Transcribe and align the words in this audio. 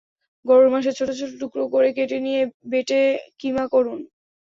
গরুর 0.45 0.69
মাংস 0.71 0.87
ছোট 0.99 1.09
ছোট 1.19 1.31
টুকরো 1.41 1.63
করে 1.73 1.89
কেটে 1.97 2.17
নিয়ে 2.25 2.41
বেটে 2.71 3.01
কিমা 3.39 3.65
করুন। 3.73 3.99